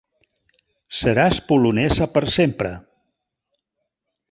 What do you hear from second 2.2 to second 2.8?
sempre.